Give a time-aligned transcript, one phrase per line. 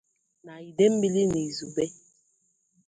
[0.45, 1.85] na Idemili n'izugbe.